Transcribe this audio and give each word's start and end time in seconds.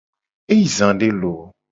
E 0.51 0.53
yi 0.59 0.67
zade 0.75 1.07
loo. 1.21 1.41